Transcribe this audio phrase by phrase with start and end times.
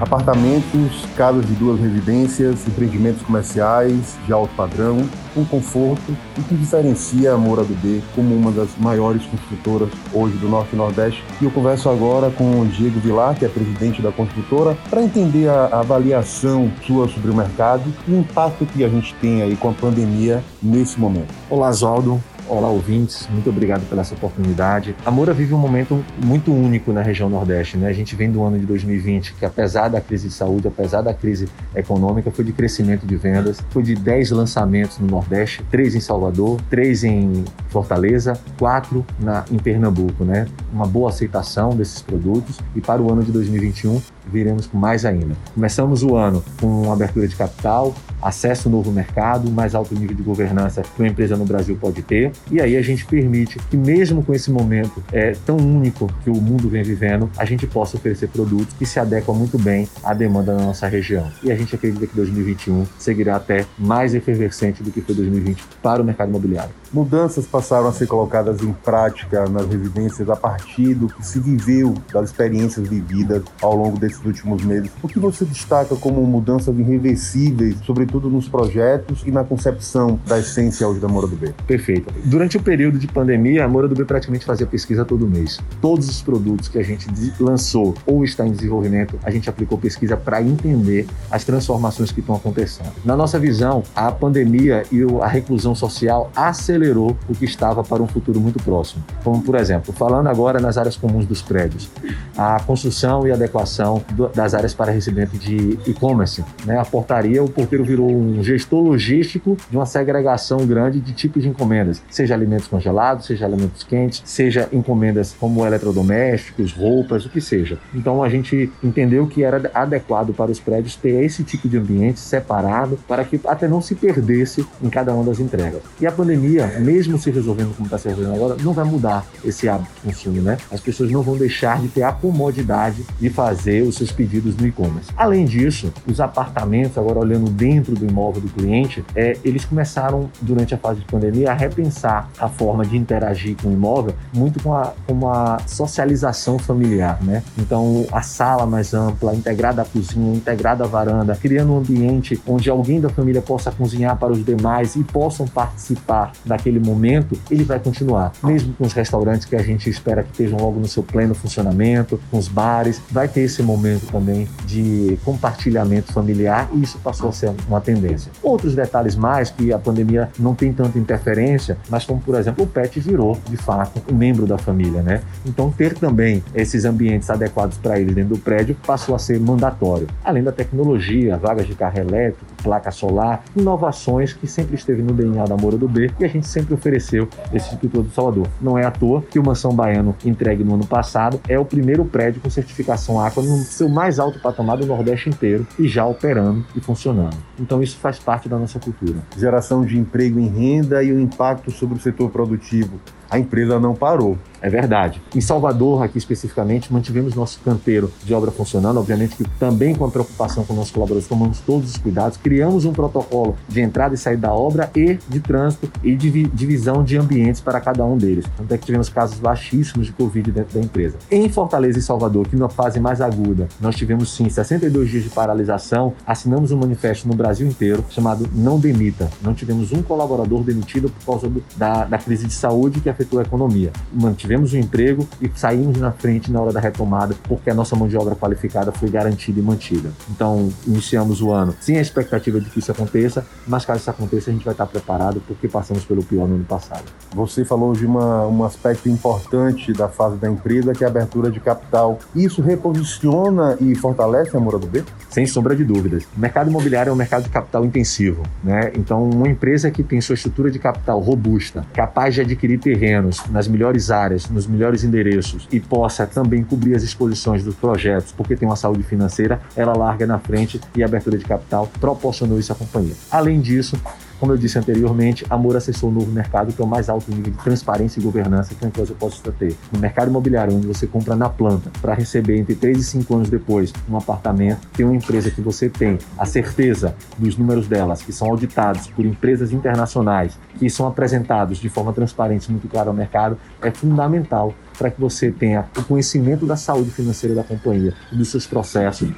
[0.00, 7.34] Apartamentos, casas de duas residências, empreendimentos comerciais de alto padrão, com conforto e que diferencia
[7.34, 11.22] a Moura do B como uma das maiores construtoras hoje do Norte e Nordeste.
[11.38, 15.48] E eu converso agora com o Diego Vilar, que é presidente da construtora, para entender
[15.50, 19.68] a avaliação sua sobre o mercado e o impacto que a gente tem aí com
[19.68, 21.32] a pandemia nesse momento.
[21.50, 22.22] Olá, Oswaldo.
[22.50, 23.28] Olá, ouvintes.
[23.30, 24.96] Muito obrigado pela essa oportunidade.
[25.06, 27.76] A Moura vive um momento muito único na região Nordeste.
[27.76, 27.86] Né?
[27.86, 31.14] A gente vem do ano de 2020, que apesar da crise de saúde, apesar da
[31.14, 36.00] crise econômica, foi de crescimento de vendas, foi de 10 lançamentos no Nordeste, 3 em
[36.00, 40.24] Salvador, 3 em Fortaleza, 4 na, em Pernambuco.
[40.24, 40.48] Né?
[40.72, 45.36] Uma boa aceitação desses produtos e para o ano de 2021 viremos com mais ainda.
[45.54, 50.22] Começamos o ano com abertura de capital, acesso ao novo mercado, mais alto nível de
[50.22, 52.32] governança que uma empresa no Brasil pode ter.
[52.50, 56.34] E aí a gente permite que, mesmo com esse momento é, tão único que o
[56.34, 60.54] mundo vem vivendo, a gente possa oferecer produtos que se adequam muito bem à demanda
[60.54, 61.30] da nossa região.
[61.42, 66.02] E a gente acredita que 2021 seguirá até mais efervescente do que foi 2020 para
[66.02, 66.70] o mercado imobiliário.
[66.92, 71.94] Mudanças passaram a ser colocadas em prática nas residências a partir do que se viveu,
[72.12, 74.90] das experiências vividas ao longo desses últimos meses.
[75.02, 80.86] O que você destaca como mudanças irreversíveis, sobretudo nos projetos e na concepção da essência
[80.86, 81.52] hoje da Moura do B?
[81.66, 82.12] Perfeito.
[82.24, 85.58] Durante o período de pandemia, a Moura do B praticamente fazia pesquisa todo mês.
[85.80, 87.06] Todos os produtos que a gente
[87.40, 92.34] lançou ou está em desenvolvimento, a gente aplicou pesquisa para entender as transformações que estão
[92.34, 92.92] acontecendo.
[93.04, 98.06] Na nossa visão, a pandemia e a reclusão social acelerou o que estava para um
[98.06, 99.02] futuro muito próximo.
[99.24, 101.88] Como, por exemplo, falando agora nas áreas comuns dos prédios,
[102.36, 104.02] a construção e adequação
[104.34, 106.44] das áreas para recebimento de e-commerce.
[106.64, 106.78] Né?
[106.78, 111.48] A portaria, o porteiro virou um gestor logístico de uma segregação grande de tipos de
[111.48, 117.78] encomendas, seja alimentos congelados, seja alimentos quentes, seja encomendas como eletrodomésticos, roupas, o que seja.
[117.94, 122.20] Então a gente entendeu que era adequado para os prédios ter esse tipo de ambiente
[122.20, 125.82] separado para que até não se perdesse em cada uma das entregas.
[126.00, 129.68] E a pandemia mesmo se resolvendo como está se resolvendo agora, não vai mudar esse
[129.68, 130.56] hábito de consumo, né?
[130.70, 134.66] As pessoas não vão deixar de ter a comodidade de fazer os seus pedidos no
[134.66, 135.10] e-commerce.
[135.16, 140.74] Além disso, os apartamentos, agora olhando dentro do imóvel do cliente, é, eles começaram, durante
[140.74, 144.74] a fase de pandemia, a repensar a forma de interagir com o imóvel, muito com
[144.74, 147.42] a, com a socialização familiar, né?
[147.58, 152.70] Então, a sala mais ampla, integrada à cozinha, integrada à varanda, criando um ambiente onde
[152.70, 157.64] alguém da família possa cozinhar para os demais e possam participar da naquele momento, ele
[157.64, 158.32] vai continuar.
[158.44, 162.20] Mesmo com os restaurantes que a gente espera que estejam logo no seu pleno funcionamento,
[162.30, 163.79] com os bares, vai ter esse momento
[164.10, 168.30] também de compartilhamento familiar e isso passou a ser uma tendência.
[168.42, 172.66] Outros detalhes mais que a pandemia não tem tanta interferência, mas como por exemplo o
[172.66, 175.22] pet virou de fato um membro da família, né?
[175.46, 180.06] Então ter também esses ambientes adequados para ele dentro do prédio passou a ser mandatório.
[180.24, 185.44] Além da tecnologia, vagas de carro elétrico, placa solar, inovações que sempre esteve no DNA
[185.44, 188.48] da Moura do B e a gente sempre ofereceu esse Instituto do Salvador.
[188.60, 192.04] Não é à toa que o Mansão Baiano, entregue no ano passado, é o primeiro
[192.04, 196.64] prédio com certificação Aqua no seu mais alto patamar do Nordeste inteiro e já operando
[196.74, 197.36] e funcionando.
[197.58, 199.18] Então isso faz parte da nossa cultura.
[199.36, 203.00] Geração de emprego em renda e o impacto sobre o setor produtivo.
[203.30, 204.36] A empresa não parou.
[204.62, 205.22] É verdade.
[205.34, 210.10] Em Salvador, aqui especificamente, mantivemos nosso canteiro de obra funcionando, obviamente que também com a
[210.10, 214.48] preocupação com nossos colaboradores, tomamos todos os cuidados, criamos um protocolo de entrada e saída
[214.48, 218.44] da obra e de trânsito e de divisão de ambientes para cada um deles.
[218.56, 221.16] Tanto é que tivemos casos baixíssimos de Covid dentro da empresa.
[221.30, 225.30] Em Fortaleza e Salvador, que na fase mais aguda, nós tivemos sim 62 dias de
[225.30, 229.30] paralisação, assinamos um manifesto no Brasil inteiro chamado Não Demita.
[229.42, 233.38] Não tivemos um colaborador demitido por causa do, da, da crise de saúde que afetou
[233.38, 233.92] a economia.
[234.12, 237.94] Mantivemos tivemos um emprego e saímos na frente na hora da retomada, porque a nossa
[237.94, 240.10] mão de obra qualificada foi garantida e mantida.
[240.28, 244.50] Então, iniciamos o ano sem a expectativa de que isso aconteça, mas caso isso aconteça,
[244.50, 247.04] a gente vai estar preparado, porque passamos pelo pior no ano passado.
[247.32, 251.48] Você falou de uma, um aspecto importante da fase da empresa, que é a abertura
[251.48, 252.18] de capital.
[252.34, 255.04] Isso reposiciona e fortalece a Moura do B?
[255.28, 256.24] Sem sombra de dúvidas.
[256.36, 258.90] O mercado imobiliário é um mercado de capital intensivo, né?
[258.96, 263.68] Então, uma empresa que tem sua estrutura de capital robusta, capaz de adquirir terrenos nas
[263.68, 268.68] melhores áreas, nos melhores endereços e possa também cobrir as exposições dos projetos, porque tem
[268.68, 272.74] uma saúde financeira, ela larga na frente e a abertura de capital proporcionou isso à
[272.74, 273.14] companhia.
[273.30, 274.00] Além disso,
[274.40, 277.30] como eu disse anteriormente, a Moura acessou um novo mercado que é o mais alto
[277.30, 279.76] nível de transparência e governança que uma empresa possa ter.
[279.92, 283.50] No mercado imobiliário, onde você compra na planta para receber entre 3 e 5 anos
[283.50, 288.32] depois um apartamento, tem uma empresa que você tem a certeza dos números delas, que
[288.32, 293.14] são auditados por empresas internacionais, que são apresentados de forma transparente e muito clara ao
[293.14, 298.36] mercado, é fundamental para que você tenha o conhecimento da saúde financeira da companhia e
[298.36, 299.30] dos seus processos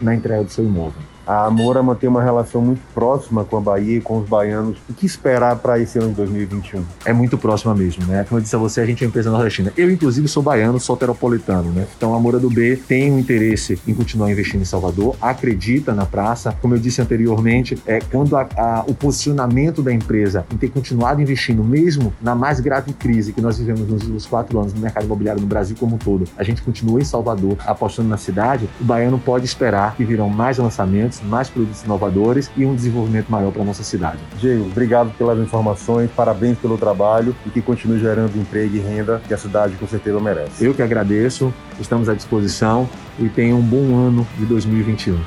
[0.00, 1.15] na entrega do seu imóvel.
[1.26, 4.78] A Moura mantém uma relação muito próxima com a Bahia e com os baianos.
[4.88, 6.84] O que esperar para esse ano de 2021?
[7.04, 8.24] É muito próxima mesmo, né?
[8.28, 9.72] Como eu disse a você, a gente é uma empresa nordestina.
[9.76, 11.86] Eu, inclusive, sou baiano, sou teropolitano, né?
[11.96, 16.06] Então, a Moura do B tem um interesse em continuar investindo em Salvador, acredita na
[16.06, 16.56] praça.
[16.62, 21.20] Como eu disse anteriormente, é quando a, a, o posicionamento da empresa em ter continuado
[21.20, 25.06] investindo, mesmo na mais grave crise que nós vivemos nos últimos quatro anos no mercado
[25.06, 28.84] imobiliário no Brasil como um todo, a gente continua em Salvador apostando na cidade, o
[28.84, 33.62] baiano pode esperar que virão mais lançamentos mais produtos inovadores e um desenvolvimento maior para
[33.62, 34.18] a nossa cidade.
[34.38, 39.34] Diego, obrigado pelas informações, parabéns pelo trabalho e que continue gerando emprego e renda que
[39.34, 40.64] a cidade com certeza merece.
[40.64, 45.18] Eu que agradeço, estamos à disposição e tenha um bom ano de 2021.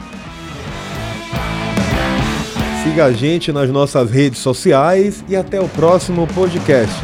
[2.83, 6.95] Siga a gente nas nossas redes sociais e até o próximo podcast.